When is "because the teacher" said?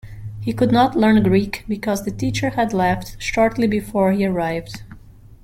1.67-2.49